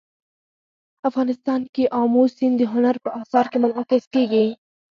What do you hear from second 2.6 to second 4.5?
هنر په اثار کې منعکس کېږي.